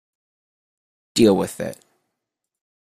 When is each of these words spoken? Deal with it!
Deal 1.13 1.37
with 1.37 1.59
it! 1.59 1.77